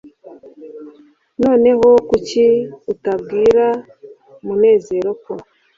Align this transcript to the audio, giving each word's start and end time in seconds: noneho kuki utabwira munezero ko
noneho 1.41 1.87
kuki 2.09 2.45
utabwira 2.91 3.65
munezero 4.45 5.11
ko 5.23 5.33